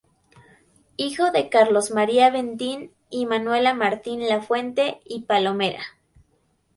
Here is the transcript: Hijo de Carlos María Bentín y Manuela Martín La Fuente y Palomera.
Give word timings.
Hijo 0.97 1.29
de 1.29 1.47
Carlos 1.49 1.91
María 1.91 2.31
Bentín 2.31 2.91
y 3.11 3.27
Manuela 3.27 3.75
Martín 3.75 4.27
La 4.27 4.41
Fuente 4.41 4.99
y 5.05 5.25
Palomera. 5.25 5.83